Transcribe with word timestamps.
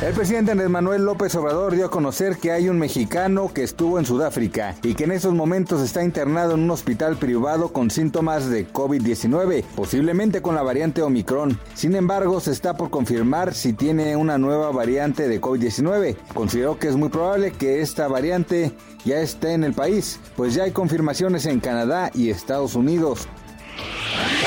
El 0.00 0.14
presidente 0.14 0.52
Andrés 0.52 0.70
Manuel 0.70 1.04
López 1.04 1.34
Obrador 1.34 1.74
dio 1.74 1.86
a 1.86 1.90
conocer 1.90 2.36
que 2.36 2.52
hay 2.52 2.68
un 2.68 2.78
mexicano 2.78 3.50
que 3.52 3.64
estuvo 3.64 3.98
en 3.98 4.06
Sudáfrica 4.06 4.76
y 4.84 4.94
que 4.94 5.02
en 5.02 5.10
estos 5.10 5.34
momentos 5.34 5.82
está 5.82 6.04
internado 6.04 6.54
en 6.54 6.60
un 6.60 6.70
hospital 6.70 7.16
privado 7.16 7.72
con 7.72 7.90
síntomas 7.90 8.48
de 8.48 8.68
COVID-19, 8.68 9.64
posiblemente 9.74 10.40
con 10.40 10.54
la 10.54 10.62
variante 10.62 11.02
Omicron. 11.02 11.58
Sin 11.74 11.96
embargo, 11.96 12.38
se 12.38 12.52
está 12.52 12.76
por 12.76 12.90
confirmar 12.90 13.54
si 13.54 13.72
tiene 13.72 14.14
una 14.14 14.38
nueva 14.38 14.70
variante 14.70 15.26
de 15.26 15.40
COVID-19. 15.40 16.16
Consideró 16.32 16.78
que 16.78 16.86
es 16.86 16.94
muy 16.94 17.08
probable 17.08 17.50
que 17.50 17.80
esta 17.80 18.06
variante 18.06 18.70
ya 19.04 19.18
esté 19.18 19.54
en 19.54 19.64
el 19.64 19.74
país, 19.74 20.20
pues 20.36 20.54
ya 20.54 20.62
hay 20.62 20.70
confirmaciones 20.70 21.44
en 21.46 21.58
Canadá 21.58 22.12
y 22.14 22.30
Estados 22.30 22.76
Unidos. 22.76 23.26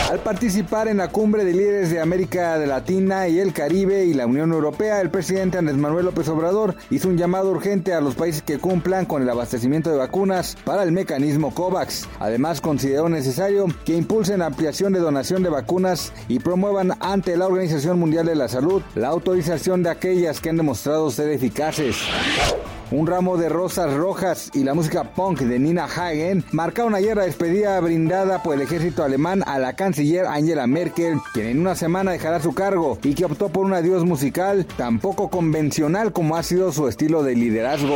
Al 0.10 0.20
participar 0.20 0.88
en 0.88 0.98
la 0.98 1.10
cumbre 1.10 1.46
de 1.46 1.54
líderes 1.54 1.90
de 1.90 2.02
América 2.02 2.58
Latina 2.58 3.28
y 3.28 3.40
el 3.40 3.54
Caribe 3.54 4.04
y 4.06 4.14
la 4.14 4.26
Unión 4.26 4.52
Europea, 4.52 5.00
el 5.00 5.10
presidente 5.10 5.58
Andrés 5.58 5.78
Manuel 5.78 6.06
López 6.06 6.28
Obrador 6.28 6.76
hizo 6.90 7.08
un 7.08 7.18
llamado 7.18 7.52
urgente 7.52 7.94
a 7.94 8.02
los 8.02 8.16
países 8.16 8.42
que 8.42 8.58
cumplan 8.58 9.06
con 9.06 9.22
el 9.22 9.30
abastecimiento 9.30 9.90
de 9.90 9.98
vacunas 9.98 10.58
para 10.66 10.84
el 10.84 10.92
mecanismo 10.92 11.54
COVAX. 11.54 12.10
Además, 12.20 12.60
consideró 12.60 13.08
necesario 13.08 13.68
que 13.86 13.96
impulsen 13.96 14.42
ampliación 14.42 14.92
de 14.92 15.00
donación 15.00 15.44
de 15.44 15.50
vacunas 15.50 16.12
y 16.28 16.40
promuevan 16.40 16.94
ante 17.00 17.38
la 17.38 17.48
Organización 17.48 17.98
Mundial 17.98 18.26
de 18.26 18.36
la 18.36 18.50
Salud 18.50 18.82
la 18.96 19.08
autorización 19.08 19.84
de 19.84 19.92
aquellas 19.92 20.42
que 20.42 20.50
han 20.50 20.58
demostrado 20.58 21.10
ser 21.12 21.30
eficaces. 21.30 21.96
Un 22.92 23.08
ramo 23.08 23.38
de 23.38 23.48
rosas 23.48 23.94
rojas 23.94 24.52
y 24.54 24.66
la 24.66 24.74
música 24.74 25.06
punk 25.14 25.40
de 25.40 25.60
Nina 25.60 25.86
Hagen 25.86 26.44
marcaron 26.52 26.94
ayer 26.94 27.16
la 27.16 27.24
despedida 27.24 27.80
brindada 27.80 28.44
por 28.44 28.54
el 28.54 28.62
ejército 28.62 29.02
alemán 29.02 29.44
a 29.48 29.60
la 29.60 29.78
canciller 29.78 30.26
Angela 30.26 30.68
Merkel, 30.68 31.18
quien 31.34 31.48
en 31.48 31.62
una 31.62 31.76
semana 31.76 32.12
dejará 32.12 32.42
su 32.42 32.54
cargo 32.54 33.00
y 33.02 33.14
que 33.14 33.24
optó 33.24 33.48
por 33.48 33.66
un 33.66 33.74
adiós 33.74 34.04
musical 34.04 34.66
tan 34.76 35.00
poco 35.00 35.30
convencional 35.30 36.12
como 36.12 36.36
ha 36.36 36.44
sido 36.44 36.74
su 36.74 36.90
estilo 36.90 37.24
de 37.24 37.36
liderazgo. 37.36 37.96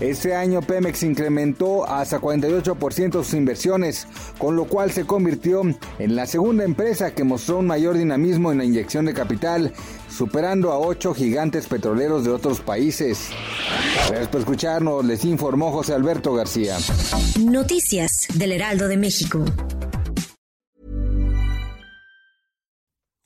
Este 0.00 0.34
año 0.34 0.60
Pemex 0.60 1.02
incrementó 1.04 1.88
hasta 1.88 2.20
48% 2.20 3.12
sus 3.12 3.32
inversiones, 3.32 4.08
con 4.38 4.56
lo 4.56 4.64
cual 4.64 4.90
se 4.90 5.06
convirtió 5.06 5.62
en 5.98 6.16
la 6.16 6.26
segunda 6.26 6.64
empresa 6.64 7.14
que 7.14 7.24
mostró 7.24 7.58
un 7.58 7.68
mayor 7.68 7.96
dinamismo 7.96 8.50
en 8.50 8.58
la 8.58 8.64
inyección 8.64 9.06
de 9.06 9.14
capital, 9.14 9.72
superando 10.10 10.72
a 10.72 10.78
ocho 10.78 11.14
gigantes 11.14 11.68
petroleros 11.68 12.24
de 12.24 12.30
otros 12.32 12.60
países. 12.60 13.30
Gracias 13.94 14.28
por 14.28 14.40
escucharnos, 14.40 15.04
les 15.04 15.24
informó 15.24 15.70
José 15.72 15.94
Alberto 15.94 16.34
García. 16.34 16.76
Noticias 17.40 18.26
del 18.34 18.52
Heraldo 18.52 18.88
de 18.88 18.96
México. 18.96 19.44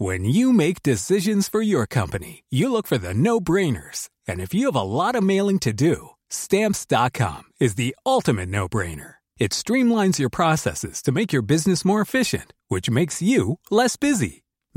When 0.00 0.25
you 0.25 0.52
make 0.52 0.83
decisions 0.84 1.48
for 1.48 1.60
your 1.60 1.84
company, 1.87 2.44
you 2.50 2.70
look 2.70 2.87
for 2.87 2.98
the 2.98 3.15
no-brainers. 3.15 4.09
And 4.28 4.41
if 4.41 4.54
you 4.54 4.66
have 4.66 4.76
a 4.76 4.82
lot 4.82 5.16
of 5.16 5.25
mailing 5.25 5.59
to 5.60 5.72
do, 5.72 6.10
Stamps.com 6.31 7.44
is 7.59 7.75
the 7.75 7.97
ultimate 8.04 8.48
no-brainer. 8.48 9.14
It 9.38 9.53
streamlines 9.53 10.19
your 10.19 10.31
processes 10.31 11.03
to 11.03 11.12
make 11.12 11.32
your 11.32 11.43
business 11.43 11.84
more 11.84 12.00
efficient, 12.00 12.53
which 12.69 12.91
makes 12.91 13.22
you 13.22 13.59
less 13.70 13.97
busy. 13.97 14.44